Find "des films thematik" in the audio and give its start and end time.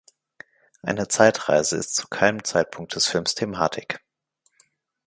2.95-4.01